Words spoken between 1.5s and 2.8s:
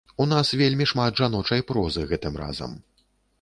прозы гэтым разам.